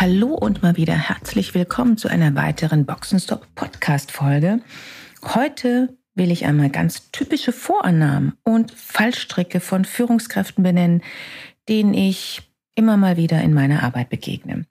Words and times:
Hallo 0.00 0.28
und 0.28 0.62
mal 0.62 0.78
wieder 0.78 0.94
herzlich 0.94 1.54
willkommen 1.54 1.98
zu 1.98 2.08
einer 2.08 2.34
weiteren 2.34 2.86
Boxenstopp 2.86 3.46
Podcast 3.54 4.10
Folge. 4.10 4.62
Heute 5.22 5.94
will 6.14 6.30
ich 6.30 6.46
einmal 6.46 6.70
ganz 6.70 7.10
typische 7.10 7.52
Vorannahmen 7.52 8.32
und 8.42 8.72
Fallstricke 8.72 9.60
von 9.60 9.84
Führungskräften 9.84 10.64
benennen, 10.64 11.02
denen 11.68 11.92
ich 11.92 12.40
immer 12.74 12.96
mal 12.96 13.18
wieder 13.18 13.42
in 13.42 13.52
meiner 13.52 13.82
Arbeit 13.82 14.08
begegne. 14.08 14.64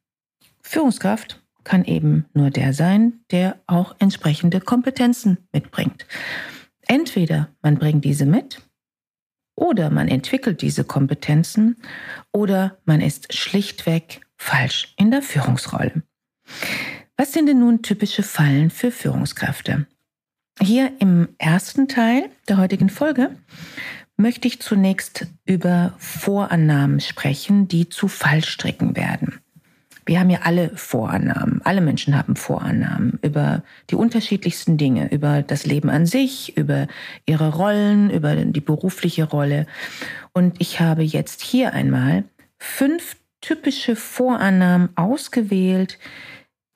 Führungskraft 0.64 1.44
kann 1.64 1.86
eben 1.86 2.26
nur 2.34 2.50
der 2.50 2.74
sein, 2.74 3.20
der 3.30 3.60
auch 3.68 3.96
entsprechende 4.00 4.60
Kompetenzen 4.60 5.38
mitbringt. 5.54 6.08
Entweder 6.88 7.50
man 7.62 7.78
bringt 7.78 8.04
diese 8.04 8.26
mit 8.26 8.64
oder 9.56 9.92
man 9.92 10.08
entwickelt 10.08 10.64
diese 10.64 10.86
Kompetenzen 10.86 11.76
oder 12.32 12.80
man 12.86 13.00
ist 13.00 13.32
schlichtweg 13.36 14.22
falsch 14.40 14.94
in 14.98 15.12
der 15.12 15.22
Führungsrolle. 15.22 16.02
Was 17.18 17.34
sind 17.34 17.48
denn 17.48 17.60
nun 17.60 17.84
typische 17.84 18.24
Fallen 18.24 18.72
für 18.72 18.92
Führungskräfte? 18.92 19.86
Hier 20.62 20.94
im 21.00 21.30
ersten 21.38 21.88
Teil 21.88 22.30
der 22.48 22.58
heutigen 22.58 22.90
Folge 22.90 23.36
möchte 24.18 24.48
ich 24.48 24.62
zunächst 24.62 25.28
über 25.46 25.94
Vorannahmen 25.98 27.00
sprechen, 27.00 27.68
die 27.68 27.90
zu 27.90 28.08
Fallstricken 28.08 28.96
werden. 28.96 29.40
Wir 30.06 30.20
haben 30.20 30.30
ja 30.32 30.40
alle 30.44 30.72
Vorannahmen. 30.76 31.62
Alle 31.64 31.82
Menschen 31.82 32.18
haben 32.18 32.36
Vorannahmen 32.36 33.20
über 33.22 33.64
die 33.92 33.96
unterschiedlichsten 33.96 34.78
Dinge, 34.78 35.12
über 35.12 35.44
das 35.44 35.66
Leben 35.66 35.90
an 35.90 36.08
sich, 36.08 36.58
über 36.58 36.88
ihre 37.28 37.54
Rollen, 37.54 38.10
über 38.10 38.36
die 38.36 38.60
berufliche 38.60 39.26
Rolle. 39.26 39.68
Und 40.34 40.60
ich 40.60 40.80
habe 40.80 41.04
jetzt 41.04 41.42
hier 41.42 41.74
einmal 41.74 42.24
fünf 42.58 43.18
typische 43.42 43.96
Vorannahmen 43.96 44.90
ausgewählt, 44.96 45.98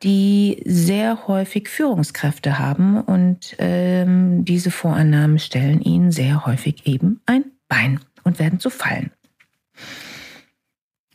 die 0.03 0.61
sehr 0.65 1.27
häufig 1.27 1.69
Führungskräfte 1.69 2.59
haben 2.59 2.99
und 2.99 3.55
ähm, 3.57 4.43
diese 4.43 4.69
Vorannahmen 4.69 5.39
stellen 5.39 5.81
ihnen 5.81 6.11
sehr 6.11 6.45
häufig 6.45 6.85
eben 6.85 7.21
ein 7.25 7.45
Bein 7.69 7.99
und 8.23 8.39
werden 8.39 8.59
zu 8.59 8.69
Fallen. 8.69 9.11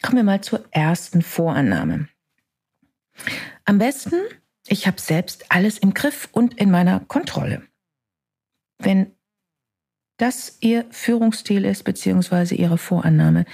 Kommen 0.03 0.17
wir 0.17 0.25
mal 0.25 0.41
zur 0.41 0.65
ersten 0.71 1.23
Vorannahme. 1.23 2.09
Am 3.65 3.79
besten, 3.79 4.15
ich 4.67 4.87
habe 4.87 5.01
selbst 5.01 5.51
alles 5.51 5.79
im 5.79 5.93
Griff 5.93 6.29
und 6.33 6.55
in 6.55 6.71
meiner 6.71 7.01
Kontrolle. 7.01 7.63
Wenn 8.79 9.13
das 10.17 10.59
Ihr 10.61 10.87
Führungsstil 10.91 11.65
ist, 11.65 11.85
beziehungsweise 11.85 12.55
Ihre 12.55 12.79
Vorannahme, 12.79 13.45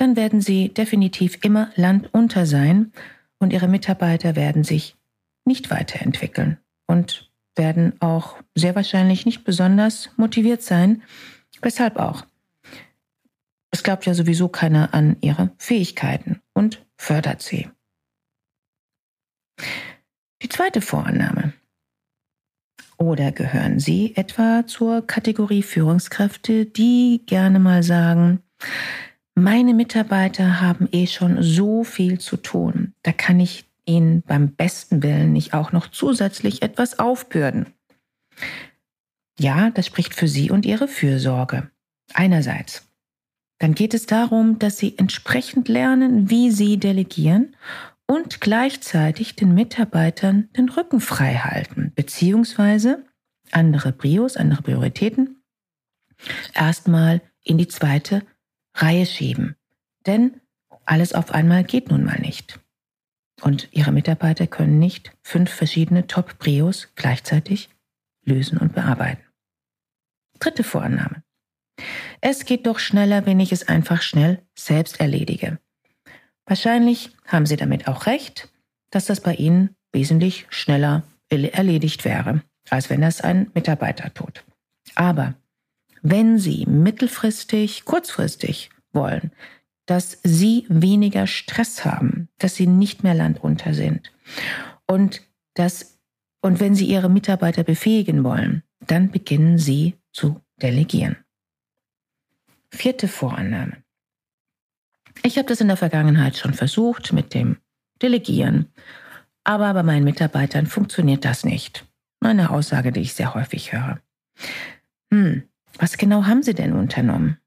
dann 0.00 0.16
werden 0.16 0.40
sie 0.40 0.70
definitiv 0.70 1.44
immer 1.44 1.70
landunter 1.76 2.46
sein 2.46 2.90
und 3.38 3.52
ihre 3.52 3.68
Mitarbeiter 3.68 4.34
werden 4.34 4.64
sich 4.64 4.96
nicht 5.44 5.70
weiterentwickeln 5.70 6.56
und 6.86 7.30
werden 7.54 8.00
auch 8.00 8.38
sehr 8.54 8.74
wahrscheinlich 8.74 9.26
nicht 9.26 9.44
besonders 9.44 10.08
motiviert 10.16 10.62
sein. 10.62 11.02
Weshalb 11.60 11.98
auch? 11.98 12.24
Es 13.70 13.82
glaubt 13.82 14.06
ja 14.06 14.14
sowieso 14.14 14.48
keiner 14.48 14.94
an 14.94 15.18
ihre 15.20 15.50
Fähigkeiten 15.58 16.40
und 16.54 16.82
fördert 16.96 17.42
sie. 17.42 17.68
Die 20.42 20.48
zweite 20.48 20.80
Vorannahme. 20.80 21.52
Oder 22.96 23.32
gehören 23.32 23.78
Sie 23.80 24.16
etwa 24.16 24.66
zur 24.66 25.06
Kategorie 25.06 25.62
Führungskräfte, 25.62 26.64
die 26.64 27.22
gerne 27.26 27.58
mal 27.58 27.82
sagen, 27.82 28.42
meine 29.40 29.74
Mitarbeiter 29.74 30.60
haben 30.60 30.88
eh 30.92 31.06
schon 31.06 31.42
so 31.42 31.84
viel 31.84 32.18
zu 32.18 32.36
tun. 32.36 32.94
Da 33.02 33.12
kann 33.12 33.40
ich 33.40 33.64
ihnen 33.84 34.22
beim 34.22 34.52
besten 34.52 35.02
Willen 35.02 35.32
nicht 35.32 35.54
auch 35.54 35.72
noch 35.72 35.88
zusätzlich 35.88 36.62
etwas 36.62 36.98
aufbürden. 36.98 37.66
Ja, 39.38 39.70
das 39.70 39.86
spricht 39.86 40.14
für 40.14 40.28
Sie 40.28 40.50
und 40.50 40.66
Ihre 40.66 40.86
Fürsorge. 40.86 41.70
Einerseits. 42.12 42.86
Dann 43.58 43.74
geht 43.74 43.94
es 43.94 44.06
darum, 44.06 44.58
dass 44.58 44.78
Sie 44.78 44.96
entsprechend 44.96 45.68
lernen, 45.68 46.30
wie 46.30 46.50
Sie 46.50 46.78
delegieren 46.78 47.56
und 48.06 48.40
gleichzeitig 48.40 49.36
den 49.36 49.54
Mitarbeitern 49.54 50.48
den 50.56 50.68
Rücken 50.68 51.00
frei 51.00 51.34
halten, 51.34 51.92
beziehungsweise 51.94 53.04
andere 53.52 53.92
Prios, 53.92 54.36
andere 54.36 54.62
Prioritäten 54.62 55.42
erstmal 56.54 57.22
in 57.42 57.58
die 57.58 57.68
zweite 57.68 58.22
Reihe 58.74 59.06
schieben. 59.06 59.56
Denn 60.06 60.40
alles 60.84 61.12
auf 61.12 61.32
einmal 61.32 61.64
geht 61.64 61.90
nun 61.90 62.04
mal 62.04 62.18
nicht. 62.20 62.60
Und 63.42 63.68
Ihre 63.72 63.92
Mitarbeiter 63.92 64.46
können 64.46 64.78
nicht 64.78 65.12
fünf 65.22 65.50
verschiedene 65.50 66.06
Top-Prios 66.06 66.88
gleichzeitig 66.94 67.70
lösen 68.24 68.58
und 68.58 68.74
bearbeiten. 68.74 69.24
Dritte 70.38 70.64
Vorannahme. 70.64 71.22
Es 72.20 72.44
geht 72.44 72.66
doch 72.66 72.78
schneller, 72.78 73.24
wenn 73.26 73.40
ich 73.40 73.52
es 73.52 73.68
einfach 73.68 74.02
schnell 74.02 74.42
selbst 74.54 75.00
erledige. 75.00 75.58
Wahrscheinlich 76.44 77.10
haben 77.26 77.46
Sie 77.46 77.56
damit 77.56 77.88
auch 77.88 78.06
recht, 78.06 78.48
dass 78.90 79.06
das 79.06 79.20
bei 79.20 79.34
Ihnen 79.34 79.76
wesentlich 79.92 80.46
schneller 80.50 81.04
erledigt 81.28 82.04
wäre, 82.04 82.42
als 82.68 82.90
wenn 82.90 83.00
das 83.00 83.20
ein 83.20 83.50
Mitarbeiter 83.54 84.12
tut. 84.12 84.44
Aber 84.96 85.34
wenn 86.02 86.38
Sie 86.38 86.66
mittelfristig, 86.66 87.84
kurzfristig 87.84 88.70
wollen, 88.92 89.32
dass 89.86 90.18
Sie 90.22 90.66
weniger 90.68 91.26
Stress 91.26 91.84
haben, 91.84 92.28
dass 92.38 92.54
Sie 92.54 92.66
nicht 92.66 93.02
mehr 93.02 93.14
landunter 93.14 93.74
sind 93.74 94.12
und 94.86 95.22
dass 95.54 95.98
und 96.42 96.58
wenn 96.58 96.74
Sie 96.74 96.86
Ihre 96.86 97.10
Mitarbeiter 97.10 97.64
befähigen 97.64 98.24
wollen, 98.24 98.62
dann 98.86 99.10
beginnen 99.10 99.58
Sie 99.58 99.98
zu 100.12 100.40
delegieren. 100.62 101.16
Vierte 102.72 103.08
Vorannahme. 103.08 103.82
Ich 105.22 105.36
habe 105.36 105.48
das 105.48 105.60
in 105.60 105.68
der 105.68 105.76
Vergangenheit 105.76 106.36
schon 106.36 106.54
versucht 106.54 107.12
mit 107.12 107.34
dem 107.34 107.58
Delegieren, 108.00 108.72
aber 109.44 109.74
bei 109.74 109.82
meinen 109.82 110.04
Mitarbeitern 110.04 110.66
funktioniert 110.66 111.24
das 111.24 111.44
nicht. 111.44 111.84
Eine 112.20 112.50
Aussage, 112.50 112.92
die 112.92 113.00
ich 113.00 113.14
sehr 113.14 113.34
häufig 113.34 113.72
höre. 113.72 114.00
Hm, 115.12 115.42
was 115.80 115.96
genau 115.96 116.26
haben 116.26 116.42
Sie 116.42 116.54
denn 116.54 116.74
unternommen? 116.74 117.38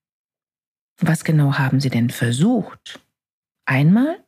Was 0.97 1.23
genau 1.23 1.53
haben 1.59 1.79
Sie 1.79 1.89
denn 1.89 2.09
versucht? 2.09 2.99
Einmal? 3.65 4.23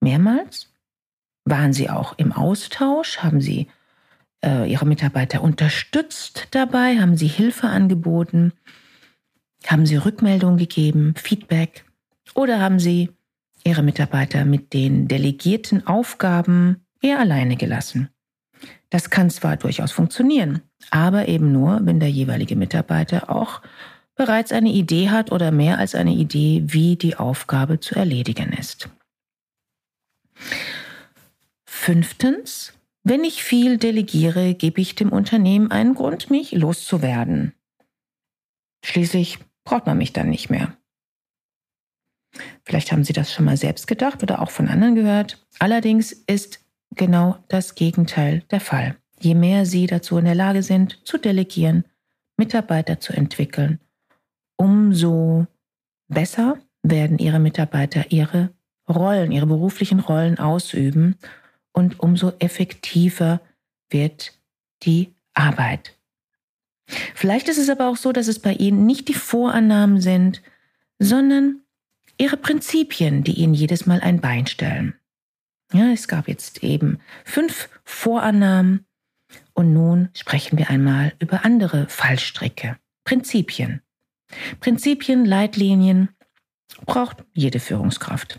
Mehrmals? 0.00 0.72
Waren 1.44 1.72
Sie 1.72 1.90
auch 1.90 2.16
im 2.18 2.32
Austausch? 2.32 3.18
Haben 3.18 3.40
Sie 3.40 3.68
äh, 4.44 4.70
Ihre 4.70 4.86
Mitarbeiter 4.86 5.42
unterstützt 5.42 6.48
dabei? 6.52 6.98
Haben 7.00 7.16
Sie 7.16 7.26
Hilfe 7.26 7.66
angeboten? 7.66 8.52
Haben 9.66 9.86
Sie 9.86 9.96
Rückmeldung 9.96 10.56
gegeben, 10.56 11.14
Feedback? 11.16 11.84
Oder 12.34 12.60
haben 12.60 12.78
Sie 12.78 13.10
Ihre 13.64 13.82
Mitarbeiter 13.82 14.44
mit 14.44 14.72
den 14.72 15.08
delegierten 15.08 15.84
Aufgaben 15.86 16.86
eher 17.00 17.18
alleine 17.18 17.56
gelassen? 17.56 18.08
Das 18.90 19.10
kann 19.10 19.30
zwar 19.30 19.56
durchaus 19.56 19.90
funktionieren, 19.90 20.62
aber 20.90 21.28
eben 21.28 21.52
nur, 21.52 21.80
wenn 21.84 22.00
der 22.00 22.10
jeweilige 22.10 22.56
Mitarbeiter 22.56 23.30
auch 23.30 23.62
bereits 24.14 24.52
eine 24.52 24.70
Idee 24.70 25.10
hat 25.10 25.30
oder 25.30 25.50
mehr 25.50 25.78
als 25.78 25.94
eine 25.94 26.12
Idee, 26.12 26.62
wie 26.66 26.96
die 26.96 27.16
Aufgabe 27.16 27.80
zu 27.80 27.94
erledigen 27.94 28.52
ist. 28.52 28.88
Fünftens, 31.66 32.72
wenn 33.04 33.24
ich 33.24 33.44
viel 33.44 33.78
delegiere, 33.78 34.54
gebe 34.54 34.80
ich 34.80 34.94
dem 34.94 35.10
Unternehmen 35.10 35.70
einen 35.70 35.94
Grund, 35.94 36.30
mich 36.30 36.52
loszuwerden. 36.52 37.52
Schließlich 38.84 39.38
braucht 39.64 39.86
man 39.86 39.98
mich 39.98 40.12
dann 40.12 40.30
nicht 40.30 40.50
mehr. 40.50 40.76
Vielleicht 42.64 42.92
haben 42.92 43.04
Sie 43.04 43.12
das 43.12 43.32
schon 43.32 43.44
mal 43.44 43.56
selbst 43.56 43.86
gedacht 43.86 44.22
oder 44.22 44.40
auch 44.42 44.50
von 44.50 44.68
anderen 44.68 44.94
gehört. 44.94 45.46
Allerdings 45.58 46.12
ist 46.12 46.64
genau 46.94 47.38
das 47.48 47.74
Gegenteil 47.74 48.40
der 48.50 48.60
Fall. 48.60 48.96
Je 49.18 49.34
mehr 49.34 49.66
Sie 49.66 49.86
dazu 49.86 50.18
in 50.18 50.24
der 50.24 50.34
Lage 50.34 50.62
sind, 50.62 51.06
zu 51.06 51.18
delegieren, 51.18 51.84
Mitarbeiter 52.36 53.00
zu 53.00 53.12
entwickeln, 53.12 53.80
umso 54.56 55.46
besser 56.08 56.58
werden 56.82 57.18
Ihre 57.18 57.38
Mitarbeiter 57.38 58.10
ihre 58.10 58.50
Rollen, 58.88 59.32
ihre 59.32 59.46
beruflichen 59.46 60.00
Rollen 60.00 60.38
ausüben 60.38 61.16
und 61.72 61.98
umso 62.00 62.32
effektiver 62.38 63.40
wird 63.90 64.38
die 64.82 65.14
Arbeit. 65.34 65.96
Vielleicht 67.14 67.48
ist 67.48 67.58
es 67.58 67.68
aber 67.68 67.88
auch 67.88 67.96
so, 67.96 68.12
dass 68.12 68.28
es 68.28 68.38
bei 68.38 68.52
Ihnen 68.52 68.86
nicht 68.86 69.08
die 69.08 69.14
Vorannahmen 69.14 70.00
sind, 70.00 70.42
sondern 70.98 71.62
Ihre 72.18 72.36
Prinzipien, 72.36 73.24
die 73.24 73.34
Ihnen 73.34 73.54
jedes 73.54 73.86
Mal 73.86 74.00
ein 74.00 74.20
Bein 74.20 74.46
stellen. 74.46 74.94
Ja, 75.72 75.90
es 75.90 76.06
gab 76.06 76.28
jetzt 76.28 76.62
eben 76.62 77.00
fünf 77.24 77.68
Vorannahmen 77.84 78.85
und 79.56 79.72
nun 79.72 80.10
sprechen 80.12 80.58
wir 80.58 80.68
einmal 80.68 81.14
über 81.18 81.44
andere 81.44 81.88
Fallstricke, 81.88 82.76
Prinzipien. 83.04 83.80
Prinzipien, 84.60 85.24
Leitlinien 85.24 86.10
braucht 86.84 87.24
jede 87.32 87.58
Führungskraft. 87.58 88.38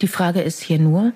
Die 0.00 0.08
Frage 0.08 0.40
ist 0.40 0.62
hier 0.62 0.78
nur, 0.78 1.12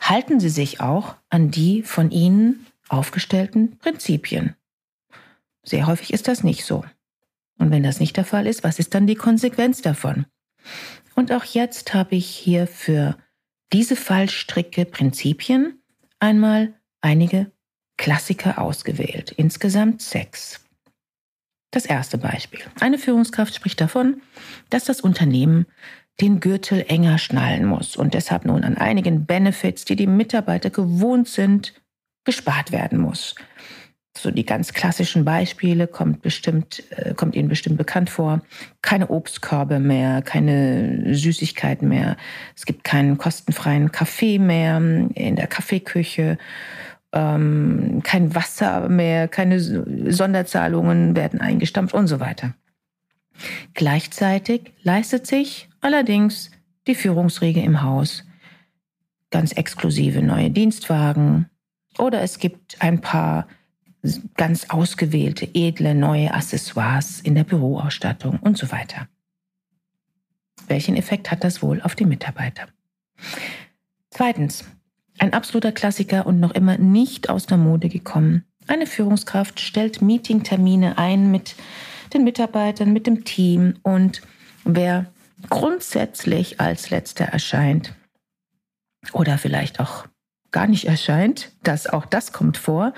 halten 0.00 0.40
Sie 0.40 0.48
sich 0.48 0.80
auch 0.80 1.16
an 1.28 1.50
die 1.50 1.82
von 1.82 2.10
Ihnen 2.10 2.66
aufgestellten 2.88 3.76
Prinzipien? 3.78 4.56
Sehr 5.62 5.86
häufig 5.86 6.14
ist 6.14 6.28
das 6.28 6.42
nicht 6.42 6.64
so. 6.64 6.84
Und 7.58 7.70
wenn 7.70 7.82
das 7.82 8.00
nicht 8.00 8.16
der 8.16 8.24
Fall 8.24 8.46
ist, 8.46 8.64
was 8.64 8.78
ist 8.78 8.94
dann 8.94 9.06
die 9.06 9.16
Konsequenz 9.16 9.82
davon? 9.82 10.24
Und 11.14 11.30
auch 11.30 11.44
jetzt 11.44 11.92
habe 11.92 12.16
ich 12.16 12.26
hier 12.26 12.66
für 12.66 13.18
diese 13.72 13.96
Fallstricke 13.96 14.86
Prinzipien 14.86 15.82
einmal 16.20 16.72
einige 17.02 17.52
Klassiker 17.98 18.58
ausgewählt. 18.58 19.32
Insgesamt 19.32 20.00
sechs. 20.00 20.64
Das 21.70 21.84
erste 21.84 22.16
Beispiel. 22.16 22.60
Eine 22.80 22.96
Führungskraft 22.96 23.54
spricht 23.54 23.80
davon, 23.82 24.22
dass 24.70 24.84
das 24.84 25.02
Unternehmen 25.02 25.66
den 26.20 26.40
Gürtel 26.40 26.84
enger 26.88 27.18
schnallen 27.18 27.66
muss 27.66 27.94
und 27.94 28.14
deshalb 28.14 28.46
nun 28.46 28.64
an 28.64 28.78
einigen 28.78 29.26
Benefits, 29.26 29.84
die 29.84 29.94
die 29.94 30.06
Mitarbeiter 30.06 30.70
gewohnt 30.70 31.28
sind, 31.28 31.74
gespart 32.24 32.72
werden 32.72 32.98
muss. 32.98 33.34
So 34.16 34.32
die 34.32 34.44
ganz 34.44 34.72
klassischen 34.72 35.24
Beispiele 35.24 35.86
kommt 35.86 36.22
bestimmt, 36.22 36.82
äh, 36.90 37.14
kommt 37.14 37.36
Ihnen 37.36 37.48
bestimmt 37.48 37.76
bekannt 37.76 38.10
vor. 38.10 38.42
Keine 38.82 39.10
Obstkörbe 39.10 39.78
mehr, 39.78 40.22
keine 40.22 41.14
Süßigkeiten 41.14 41.88
mehr. 41.88 42.16
Es 42.56 42.66
gibt 42.66 42.82
keinen 42.82 43.16
kostenfreien 43.18 43.92
Kaffee 43.92 44.40
mehr 44.40 44.78
in 45.14 45.36
der 45.36 45.46
Kaffeeküche. 45.46 46.38
Ähm, 47.12 48.00
kein 48.02 48.34
Wasser 48.34 48.88
mehr, 48.88 49.28
keine 49.28 49.60
Sonderzahlungen 49.60 51.16
werden 51.16 51.40
eingestampft 51.40 51.94
und 51.94 52.06
so 52.06 52.20
weiter. 52.20 52.54
Gleichzeitig 53.74 54.72
leistet 54.82 55.26
sich 55.26 55.68
allerdings 55.80 56.50
die 56.86 56.94
Führungsriege 56.94 57.60
im 57.62 57.82
Haus 57.82 58.24
ganz 59.30 59.52
exklusive 59.52 60.22
neue 60.22 60.50
Dienstwagen 60.50 61.48
oder 61.98 62.22
es 62.22 62.38
gibt 62.38 62.80
ein 62.80 63.00
paar 63.00 63.46
ganz 64.36 64.70
ausgewählte, 64.70 65.48
edle 65.54 65.94
neue 65.94 66.32
Accessoires 66.32 67.20
in 67.20 67.34
der 67.34 67.44
Büroausstattung 67.44 68.38
und 68.38 68.56
so 68.56 68.70
weiter. 68.70 69.08
Welchen 70.68 70.96
Effekt 70.96 71.30
hat 71.30 71.44
das 71.44 71.62
wohl 71.62 71.80
auf 71.82 71.94
die 71.94 72.04
Mitarbeiter? 72.04 72.66
Zweitens, 74.10 74.64
ein 75.18 75.32
absoluter 75.32 75.72
Klassiker 75.72 76.26
und 76.26 76.40
noch 76.40 76.52
immer 76.52 76.78
nicht 76.78 77.28
aus 77.30 77.46
der 77.46 77.58
Mode 77.58 77.88
gekommen. 77.88 78.44
Eine 78.66 78.86
Führungskraft 78.86 79.60
stellt 79.60 80.02
Meetingtermine 80.02 80.98
ein 80.98 81.30
mit 81.30 81.54
den 82.12 82.24
Mitarbeitern, 82.24 82.92
mit 82.92 83.06
dem 83.06 83.24
Team 83.24 83.78
und 83.82 84.22
wer 84.64 85.06
grundsätzlich 85.48 86.60
als 86.60 86.90
letzter 86.90 87.24
erscheint 87.24 87.94
oder 89.12 89.38
vielleicht 89.38 89.80
auch 89.80 90.06
gar 90.50 90.66
nicht 90.66 90.86
erscheint, 90.86 91.52
das 91.62 91.86
auch 91.86 92.06
das 92.06 92.32
kommt 92.32 92.56
vor 92.56 92.92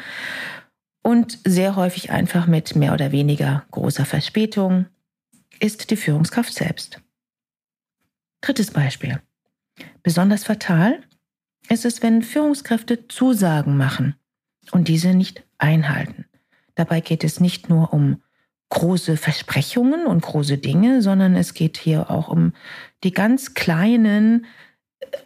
und 1.03 1.39
sehr 1.45 1.77
häufig 1.77 2.11
einfach 2.11 2.47
mit 2.47 2.77
mehr 2.77 2.93
oder 2.93 3.13
weniger 3.13 3.65
großer 3.71 4.05
Verspätung, 4.05 4.87
ist 5.59 5.91
die 5.91 5.97
Führungskraft 5.97 6.55
selbst. 6.55 7.01
Drittes 8.41 8.71
Beispiel. 8.71 9.21
Besonders 10.03 10.45
fatal 10.45 11.03
ist 11.71 11.85
es, 11.85 12.03
wenn 12.03 12.23
Führungskräfte 12.23 13.09
Zusagen 13.09 13.77
machen 13.77 14.17
und 14.73 14.89
diese 14.89 15.15
nicht 15.15 15.45
einhalten. 15.59 16.27
Dabei 16.75 17.01
geht 17.01 17.25
es 17.25 17.41
nicht 17.41 17.69
nur 17.69 17.93
um 17.93 18.23
große 18.71 19.17
Versprechungen 19.17 20.07
und 20.07 20.23
große 20.23 20.59
Dinge, 20.59 21.03
sondern 21.03 21.35
es 21.35 21.55
geht 21.55 21.77
hier 21.77 22.11
auch 22.11 22.29
um 22.29 22.53
die 23.03 23.13
ganz 23.13 23.55
kleinen 23.55 24.47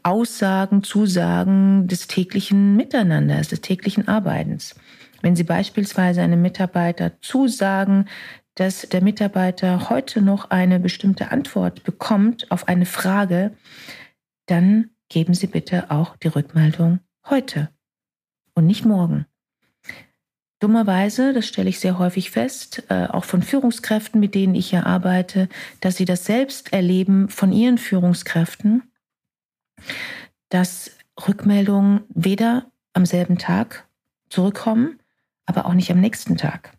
Aussagen, 0.02 0.82
Zusagen 0.82 1.86
des 1.88 2.06
täglichen 2.06 2.76
Miteinanders, 2.76 3.48
des 3.48 3.60
täglichen 3.60 4.08
Arbeitens. 4.08 4.74
Wenn 5.20 5.36
Sie 5.36 5.44
beispielsweise 5.44 6.22
einem 6.22 6.42
Mitarbeiter 6.42 7.20
zusagen, 7.20 8.06
dass 8.54 8.88
der 8.88 9.02
Mitarbeiter 9.02 9.90
heute 9.90 10.22
noch 10.22 10.50
eine 10.50 10.78
bestimmte 10.78 11.30
Antwort 11.30 11.82
bekommt 11.84 12.50
auf 12.50 12.68
eine 12.68 12.86
Frage, 12.86 13.52
dann 14.46 14.90
geben 15.08 15.34
Sie 15.34 15.46
bitte 15.46 15.90
auch 15.90 16.16
die 16.16 16.28
Rückmeldung 16.28 17.00
heute 17.28 17.70
und 18.54 18.66
nicht 18.66 18.84
morgen. 18.84 19.26
Dummerweise, 20.60 21.32
das 21.32 21.46
stelle 21.46 21.68
ich 21.68 21.78
sehr 21.78 21.98
häufig 21.98 22.30
fest, 22.30 22.84
äh, 22.88 23.06
auch 23.06 23.24
von 23.24 23.42
Führungskräften, 23.42 24.18
mit 24.18 24.34
denen 24.34 24.54
ich 24.54 24.70
ja 24.70 24.86
arbeite, 24.86 25.48
dass 25.80 25.96
sie 25.96 26.04
das 26.04 26.24
selbst 26.24 26.72
erleben 26.72 27.28
von 27.28 27.52
ihren 27.52 27.76
Führungskräften, 27.76 28.82
dass 30.48 30.92
Rückmeldungen 31.28 32.04
weder 32.08 32.70
am 32.92 33.04
selben 33.04 33.36
Tag 33.36 33.86
zurückkommen, 34.30 35.00
aber 35.44 35.66
auch 35.66 35.74
nicht 35.74 35.90
am 35.90 36.00
nächsten 36.00 36.36
Tag. 36.36 36.73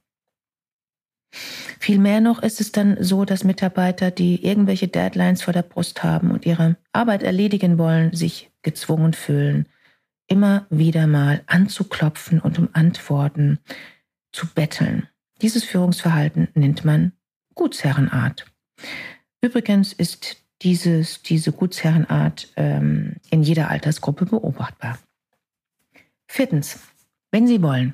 Vielmehr 1.79 2.21
noch 2.21 2.41
ist 2.41 2.61
es 2.61 2.71
dann 2.71 2.97
so, 3.01 3.25
dass 3.25 3.43
Mitarbeiter, 3.43 4.11
die 4.11 4.45
irgendwelche 4.45 4.87
Deadlines 4.87 5.41
vor 5.41 5.53
der 5.53 5.63
Brust 5.63 6.03
haben 6.03 6.31
und 6.31 6.45
ihre 6.45 6.77
Arbeit 6.93 7.23
erledigen 7.23 7.77
wollen, 7.77 8.13
sich 8.13 8.51
gezwungen 8.61 9.13
fühlen, 9.13 9.67
immer 10.27 10.65
wieder 10.69 11.07
mal 11.07 11.43
anzuklopfen 11.45 12.39
und 12.39 12.57
um 12.57 12.69
Antworten 12.73 13.59
zu 14.31 14.47
betteln. 14.47 15.07
Dieses 15.41 15.63
Führungsverhalten 15.63 16.47
nennt 16.53 16.85
man 16.85 17.11
Gutsherrenart. 17.53 18.45
Übrigens 19.41 19.93
ist 19.93 20.37
dieses, 20.61 21.21
diese 21.21 21.51
Gutsherrenart 21.51 22.51
ähm, 22.55 23.17
in 23.29 23.43
jeder 23.43 23.69
Altersgruppe 23.69 24.25
beobachtbar. 24.25 24.97
Viertens, 26.27 26.79
wenn 27.31 27.47
Sie 27.47 27.61
wollen, 27.61 27.93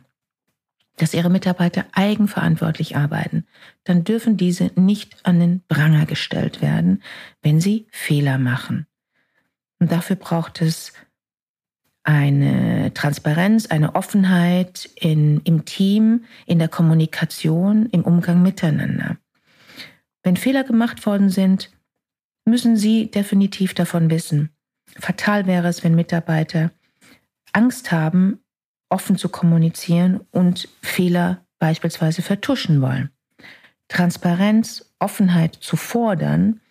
dass 1.01 1.15
ihre 1.15 1.31
Mitarbeiter 1.31 1.85
eigenverantwortlich 1.93 2.95
arbeiten, 2.95 3.45
dann 3.85 4.03
dürfen 4.03 4.37
diese 4.37 4.71
nicht 4.75 5.25
an 5.25 5.39
den 5.39 5.63
Pranger 5.67 6.05
gestellt 6.05 6.61
werden, 6.61 7.01
wenn 7.41 7.59
sie 7.59 7.87
Fehler 7.91 8.37
machen. 8.37 8.85
Und 9.79 9.91
dafür 9.91 10.15
braucht 10.15 10.61
es 10.61 10.93
eine 12.03 12.93
Transparenz, 12.93 13.65
eine 13.65 13.95
Offenheit 13.95 14.89
in, 14.95 15.41
im 15.43 15.65
Team, 15.65 16.25
in 16.45 16.59
der 16.59 16.67
Kommunikation, 16.67 17.87
im 17.87 18.03
Umgang 18.03 18.43
miteinander. 18.43 19.17
Wenn 20.21 20.37
Fehler 20.37 20.63
gemacht 20.63 21.03
worden 21.07 21.29
sind, 21.29 21.71
müssen 22.45 22.77
Sie 22.77 23.09
definitiv 23.09 23.73
davon 23.73 24.11
wissen. 24.11 24.49
Fatal 24.99 25.47
wäre 25.47 25.67
es, 25.67 25.83
wenn 25.83 25.95
Mitarbeiter 25.95 26.69
Angst 27.53 27.91
haben, 27.91 28.40
offen 28.91 29.17
zu 29.17 29.29
kommunizieren 29.29 30.19
und 30.31 30.67
Fehler 30.81 31.45
beispielsweise 31.59 32.21
vertuschen 32.21 32.81
wollen. 32.81 33.09
Transparenz, 33.87 34.93
Offenheit 34.99 35.55
zu 35.55 35.77
fordern 35.77 36.61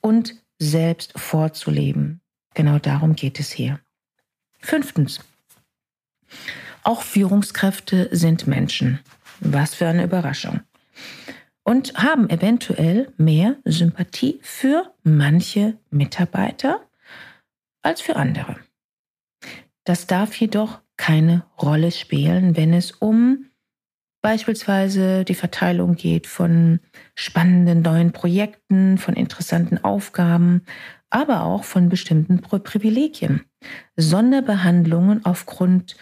und 0.00 0.34
selbst 0.58 1.18
vorzuleben. 1.18 2.20
Genau 2.54 2.78
darum 2.78 3.14
geht 3.14 3.38
es 3.38 3.50
hier. 3.50 3.80
Fünftens. 4.58 5.20
Auch 6.82 7.02
Führungskräfte 7.02 8.08
sind 8.12 8.46
Menschen. 8.46 9.00
Was 9.40 9.74
für 9.74 9.86
eine 9.86 10.04
Überraschung. 10.04 10.60
Und 11.62 11.94
haben 11.94 12.30
eventuell 12.30 13.12
mehr 13.16 13.56
Sympathie 13.64 14.38
für 14.42 14.94
manche 15.02 15.76
Mitarbeiter 15.90 16.80
als 17.82 18.00
für 18.00 18.16
andere. 18.16 18.56
Das 19.84 20.06
darf 20.06 20.34
jedoch 20.36 20.80
keine 20.96 21.44
Rolle 21.60 21.90
spielen, 21.90 22.56
wenn 22.56 22.72
es 22.72 22.92
um 22.92 23.46
beispielsweise 24.22 25.24
die 25.24 25.34
Verteilung 25.34 25.94
geht 25.94 26.26
von 26.26 26.80
spannenden 27.14 27.82
neuen 27.82 28.12
Projekten, 28.12 28.98
von 28.98 29.14
interessanten 29.14 29.84
Aufgaben, 29.84 30.62
aber 31.10 31.44
auch 31.44 31.64
von 31.64 31.88
bestimmten 31.88 32.40
Privilegien. 32.40 33.44
Sonderbehandlungen 33.96 35.24
aufgrund 35.24 35.96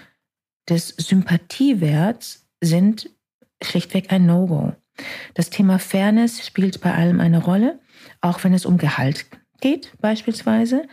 des 0.69 0.89
Sympathiewerts 0.89 2.47
sind 2.63 3.11
schlichtweg 3.63 4.11
ein 4.11 4.27
No-Go. 4.27 4.73
Das 5.35 5.51
Thema 5.51 5.79
Fairness 5.79 6.47
spielt 6.47 6.81
bei 6.81 6.95
allem 6.95 7.21
eine 7.21 7.43
Rolle, 7.43 7.81
auch 8.21 8.43
wenn 8.45 8.55
es 8.55 8.65
um 8.65 8.79
Gehalt 8.79 9.27
geht, 9.61 9.93
beispielsweise, 10.01 10.87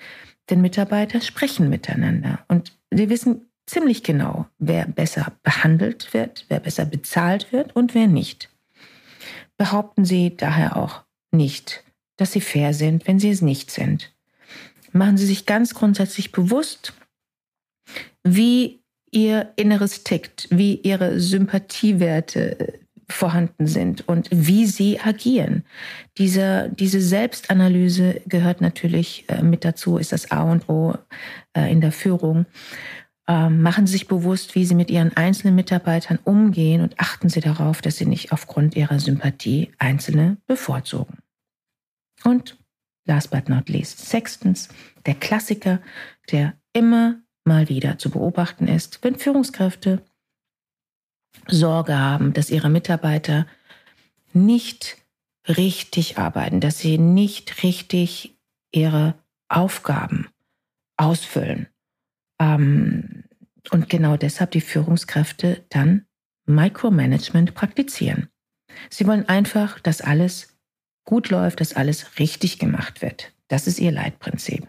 denn 0.49 0.61
Mitarbeiter 0.61 1.21
sprechen 1.21 1.69
miteinander 1.69 2.43
und 2.47 2.77
sie 2.91 3.09
wissen 3.09 3.50
ziemlich 3.71 4.03
genau, 4.03 4.47
wer 4.59 4.85
besser 4.85 5.31
behandelt 5.43 6.13
wird, 6.13 6.45
wer 6.49 6.59
besser 6.59 6.85
bezahlt 6.85 7.53
wird 7.53 7.73
und 7.73 7.95
wer 7.95 8.07
nicht. 8.07 8.49
Behaupten 9.57 10.03
Sie 10.03 10.35
daher 10.35 10.75
auch 10.75 11.03
nicht, 11.31 11.83
dass 12.17 12.33
Sie 12.33 12.41
fair 12.41 12.73
sind, 12.73 13.07
wenn 13.07 13.19
Sie 13.19 13.29
es 13.29 13.41
nicht 13.41 13.71
sind. 13.71 14.13
Machen 14.91 15.17
Sie 15.17 15.25
sich 15.25 15.45
ganz 15.45 15.73
grundsätzlich 15.73 16.33
bewusst, 16.33 16.93
wie 18.23 18.81
Ihr 19.09 19.53
Inneres 19.55 20.03
tickt, 20.03 20.47
wie 20.49 20.75
Ihre 20.75 21.19
Sympathiewerte 21.19 22.59
äh, 22.59 22.77
vorhanden 23.11 23.67
sind 23.67 24.07
und 24.07 24.29
wie 24.31 24.65
sie 24.65 24.99
agieren. 24.99 25.65
Diese, 26.17 26.71
diese 26.73 27.01
Selbstanalyse 27.01 28.21
gehört 28.25 28.61
natürlich 28.61 29.25
äh, 29.27 29.43
mit 29.43 29.65
dazu, 29.65 29.97
ist 29.97 30.13
das 30.13 30.31
A 30.31 30.43
und 30.43 30.69
O 30.69 30.95
äh, 31.53 31.69
in 31.69 31.81
der 31.81 31.91
Führung. 31.91 32.45
Ähm, 33.27 33.61
machen 33.61 33.85
Sie 33.85 33.93
sich 33.93 34.07
bewusst, 34.07 34.55
wie 34.55 34.65
Sie 34.65 34.75
mit 34.75 34.89
Ihren 34.89 35.15
einzelnen 35.15 35.55
Mitarbeitern 35.55 36.19
umgehen 36.23 36.81
und 36.81 36.99
achten 36.99 37.29
Sie 37.29 37.39
darauf, 37.39 37.81
dass 37.81 37.97
Sie 37.97 38.05
nicht 38.05 38.31
aufgrund 38.31 38.75
Ihrer 38.75 38.99
Sympathie 38.99 39.71
Einzelne 39.77 40.37
bevorzugen. 40.47 41.19
Und 42.23 42.57
last 43.05 43.31
but 43.31 43.49
not 43.49 43.69
least, 43.69 43.99
sechstens, 43.99 44.69
der 45.05 45.15
Klassiker, 45.15 45.79
der 46.31 46.53
immer 46.73 47.19
mal 47.43 47.69
wieder 47.69 47.97
zu 47.97 48.09
beobachten 48.09 48.67
ist, 48.67 49.03
wenn 49.03 49.15
Führungskräfte 49.15 50.03
Sorge 51.47 51.97
haben, 51.97 52.33
dass 52.33 52.49
ihre 52.49 52.69
Mitarbeiter 52.69 53.47
nicht 54.33 54.97
richtig 55.47 56.17
arbeiten, 56.17 56.59
dass 56.59 56.79
sie 56.79 56.97
nicht 56.97 57.63
richtig 57.63 58.37
ihre 58.71 59.15
Aufgaben 59.49 60.27
ausfüllen. 60.97 61.67
Ähm, 62.39 63.10
und 63.71 63.89
genau 63.89 64.17
deshalb 64.17 64.51
die 64.51 64.61
Führungskräfte 64.61 65.63
dann 65.69 66.05
Micromanagement 66.45 67.55
praktizieren. 67.55 68.27
Sie 68.89 69.07
wollen 69.07 69.27
einfach, 69.27 69.79
dass 69.79 70.01
alles 70.01 70.57
gut 71.03 71.29
läuft, 71.29 71.61
dass 71.61 71.73
alles 71.73 72.19
richtig 72.19 72.59
gemacht 72.59 73.01
wird. 73.01 73.33
Das 73.47 73.67
ist 73.67 73.79
ihr 73.79 73.91
Leitprinzip. 73.91 74.67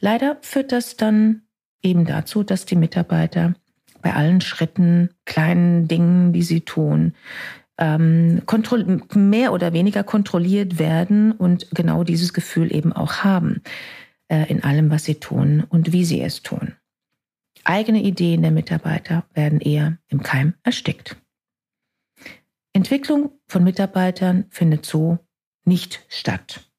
Leider 0.00 0.36
führt 0.42 0.72
das 0.72 0.96
dann 0.96 1.42
eben 1.82 2.04
dazu, 2.04 2.42
dass 2.42 2.66
die 2.66 2.76
Mitarbeiter 2.76 3.54
bei 4.02 4.14
allen 4.14 4.40
Schritten, 4.40 5.10
kleinen 5.24 5.88
Dingen, 5.88 6.32
die 6.32 6.42
sie 6.42 6.60
tun, 6.60 7.14
ähm, 7.78 8.42
mehr 9.14 9.52
oder 9.52 9.72
weniger 9.72 10.04
kontrolliert 10.04 10.78
werden 10.78 11.32
und 11.32 11.68
genau 11.72 12.04
dieses 12.04 12.32
Gefühl 12.32 12.74
eben 12.74 12.92
auch 12.92 13.24
haben 13.24 13.62
äh, 14.28 14.44
in 14.50 14.62
allem, 14.62 14.90
was 14.90 15.04
sie 15.04 15.16
tun 15.16 15.64
und 15.68 15.92
wie 15.92 16.04
sie 16.04 16.20
es 16.22 16.42
tun. 16.42 16.74
Eigene 17.68 18.00
Ideen 18.00 18.42
der 18.42 18.52
Mitarbeiter 18.52 19.24
werden 19.34 19.60
eher 19.60 19.98
im 20.06 20.22
Keim 20.22 20.54
erstickt. 20.62 21.16
Entwicklung 22.72 23.32
von 23.48 23.64
Mitarbeitern 23.64 24.44
findet 24.50 24.86
so 24.86 25.18
nicht 25.64 26.04
statt. 26.08 26.70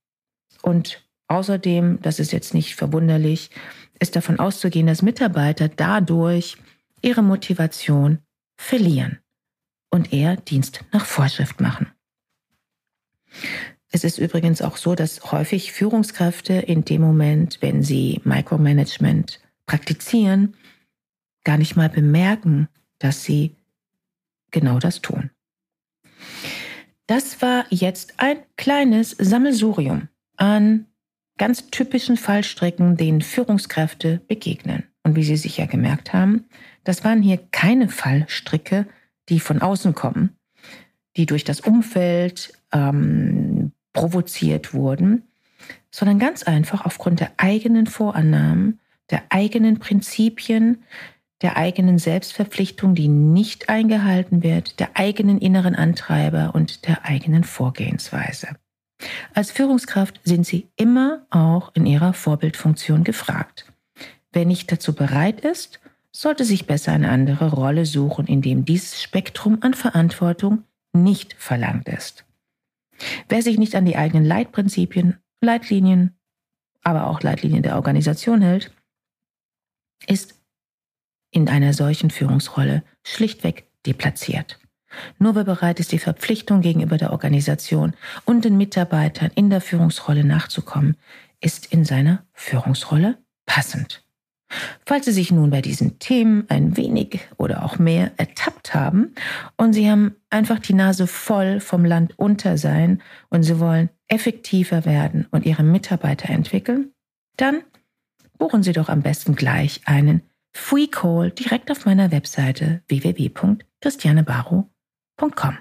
Und 0.62 1.06
außerdem, 1.28 2.00
das 2.02 2.20
ist 2.20 2.32
jetzt 2.32 2.54
nicht 2.54 2.76
verwunderlich, 2.76 3.50
ist 4.00 4.16
davon 4.16 4.40
auszugehen, 4.40 4.88
dass 4.88 5.02
Mitarbeiter 5.02 5.68
dadurch 5.68 6.56
ihre 7.02 7.22
Motivation 7.22 8.20
verlieren 8.56 9.20
und 9.90 10.14
eher 10.14 10.38
Dienst 10.38 10.86
nach 10.94 11.06
Vorschrift 11.06 11.60
machen. 11.60 11.92
Es 13.92 14.06
ist 14.06 14.20
übrigens 14.20 14.62
auch 14.62 14.78
so, 14.78 14.96
dass 14.96 15.34
häufig 15.34 15.74
Führungskräfte 15.74 16.54
in 16.54 16.86
dem 16.86 17.02
Moment, 17.02 17.58
wenn 17.60 17.84
sie 17.84 18.22
Micromanagement 18.24 19.42
praktizieren, 19.66 20.56
gar 21.48 21.58
nicht 21.58 21.78
mal 21.78 21.88
bemerken, 21.88 22.68
dass 23.00 23.24
sie 23.24 23.56
genau 24.52 24.80
das 24.80 25.02
tun. 25.02 25.30
Das 27.06 27.42
war 27.42 27.64
jetzt 27.70 28.16
ein 28.18 28.40
kleines 28.58 29.12
Sammelsurium 29.12 30.10
an 30.36 30.88
ganz 31.38 31.70
typischen 31.70 32.18
Fallstricken, 32.18 32.98
denen 32.98 33.22
Führungskräfte 33.22 34.20
begegnen. 34.28 34.84
Und 35.04 35.16
wie 35.16 35.24
Sie 35.24 35.38
sicher 35.38 35.68
gemerkt 35.68 36.12
haben, 36.12 36.44
das 36.84 37.06
waren 37.06 37.22
hier 37.22 37.38
keine 37.52 37.88
Fallstricke, 37.88 38.86
die 39.30 39.40
von 39.40 39.62
außen 39.62 39.96
kommen, 39.96 40.36
die 41.16 41.26
durch 41.26 41.46
das 41.46 41.62
Umfeld 41.62 42.52
ähm, 42.74 43.72
provoziert 43.94 44.74
wurden, 44.74 45.24
sondern 45.92 46.20
ganz 46.20 46.44
einfach 46.44 46.86
aufgrund 46.86 47.22
der 47.22 47.32
eigenen 47.38 47.88
Vorannahmen, 47.88 48.82
der 49.12 49.24
eigenen 49.30 49.80
Prinzipien, 49.80 50.84
der 51.42 51.58
eigenen 51.58 52.00
Selbstverpflichtung, 52.00 52.96
die 52.96 53.08
nicht 53.08 53.70
eingehalten 53.70 54.44
wird, 54.44 54.80
der 54.80 54.90
eigenen 54.96 55.40
inneren 55.40 55.76
Antreiber 55.76 56.52
und 56.56 56.88
der 56.88 57.06
eigenen 57.06 57.44
Vorgehensweise. 57.44 58.56
Als 59.34 59.52
Führungskraft 59.52 60.20
sind 60.24 60.46
Sie 60.46 60.68
immer 60.76 61.26
auch 61.30 61.72
in 61.76 61.86
Ihrer 61.86 62.14
Vorbildfunktion 62.14 63.04
gefragt. 63.04 63.72
Wer 64.32 64.46
nicht 64.46 64.72
dazu 64.72 64.94
bereit 64.94 65.42
ist, 65.42 65.80
sollte 66.12 66.46
sich 66.46 66.66
besser 66.66 66.94
eine 66.94 67.10
andere 67.10 67.52
Rolle 67.52 67.86
suchen, 67.86 68.26
in 68.26 68.42
dem 68.42 68.66
dieses 68.66 69.02
Spektrum 69.02 69.60
an 69.62 69.76
Verantwortung 69.76 70.64
nicht 70.94 71.36
verlangt 71.38 71.88
ist. 71.88 72.26
Wer 73.30 73.44
sich 73.44 73.60
nicht 73.60 73.76
an 73.76 73.86
die 73.86 73.98
eigenen 73.98 74.26
Leitprinzipien, 74.26 75.18
Leitlinien, 75.42 76.16
aber 76.84 77.08
auch 77.08 77.22
Leitlinien 77.22 77.62
der 77.62 77.76
Organisation 77.76 78.42
hält, 78.42 78.72
ist 80.08 80.37
in 81.32 81.50
einer 81.50 81.74
solchen 81.74 82.10
Führungsrolle 82.10 82.84
schlichtweg 83.04 83.68
deplatziert. 83.86 84.60
Nur 85.20 85.36
wer 85.36 85.44
bereit 85.44 85.80
ist, 85.80 85.92
die 85.92 86.00
Verpflichtung 86.00 86.62
gegenüber 86.62 86.98
der 86.98 87.12
Organisation 87.12 87.94
und 88.26 88.46
den 88.46 88.58
Mitarbeitern 88.58 89.32
in 89.36 89.50
der 89.50 89.62
Führungsrolle 89.62 90.24
nachzukommen, 90.24 90.96
ist 91.42 91.72
in 91.72 91.86
seiner 91.86 92.24
Führungsrolle 92.34 93.18
passend. 93.46 94.04
Falls 94.86 95.06
Sie 95.06 95.12
sich 95.12 95.32
nun 95.32 95.50
bei 95.50 95.62
diesen 95.62 96.00
Themen 96.00 96.46
ein 96.50 96.78
wenig 96.78 97.20
oder 97.36 97.64
auch 97.64 97.80
mehr 97.80 98.12
ertappt 98.16 98.74
haben 98.74 99.14
und 99.58 99.74
Sie 99.74 99.90
haben 99.90 100.16
einfach 100.30 100.60
die 100.60 100.74
Nase 100.74 101.06
voll 101.06 101.60
vom 101.60 101.84
Land 101.84 102.18
unter 102.18 102.58
sein 102.58 103.02
und 103.30 103.44
Sie 103.44 103.60
wollen 103.60 103.90
effektiver 104.08 104.86
werden 104.86 105.28
und 105.32 105.46
Ihre 105.46 105.64
Mitarbeiter 105.64 106.30
entwickeln, 106.30 106.94
dann 107.36 107.62
buchen 108.38 108.64
Sie 108.64 108.72
doch 108.72 108.88
am 108.88 109.02
besten 109.02 109.36
gleich 109.36 109.82
einen 109.86 110.22
Free 110.58 110.88
Call 110.88 111.32
direkt 111.32 111.72
auf 111.72 111.86
meiner 111.86 112.12
Webseite 112.12 112.82
www.christianebaro.com. 112.90 115.58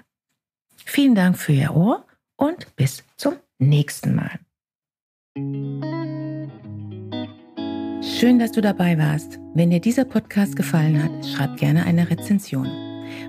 Vielen 0.75 1.15
Dank 1.15 1.37
für 1.37 1.53
Ihr 1.53 1.73
Ohr 1.73 2.05
und 2.35 2.75
bis 2.75 3.05
zum 3.15 3.35
nächsten 3.57 4.15
Mal. 4.15 4.37
Schön, 8.01 8.39
dass 8.39 8.51
du 8.51 8.59
dabei 8.59 8.97
warst. 8.97 9.39
Wenn 9.53 9.69
dir 9.69 9.79
dieser 9.79 10.03
Podcast 10.03 10.57
gefallen 10.57 11.01
hat, 11.01 11.25
schreib 11.25 11.55
gerne 11.57 11.85
eine 11.85 12.09
Rezension. 12.09 12.67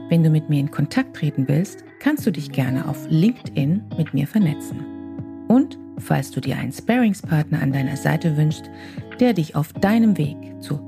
Wenn 0.08 0.24
du 0.24 0.30
mit 0.30 0.48
mir 0.48 0.58
in 0.60 0.72
Kontakt 0.72 1.16
treten 1.16 1.46
willst, 1.46 1.84
kannst 2.00 2.26
du 2.26 2.32
dich 2.32 2.50
gerne 2.50 2.88
auf 2.88 3.06
LinkedIn 3.08 3.84
mit 3.96 4.12
mir 4.14 4.26
vernetzen. 4.26 5.46
Und 5.46 5.78
falls 5.98 6.32
du 6.32 6.40
dir 6.40 6.56
einen 6.56 6.72
Sparingspartner 6.72 7.62
an 7.62 7.72
deiner 7.72 7.96
Seite 7.96 8.36
wünschst, 8.36 8.68
der 9.20 9.34
dich 9.34 9.54
auf 9.54 9.72
deinem 9.74 10.16
Weg 10.16 10.36
zu 10.60 10.87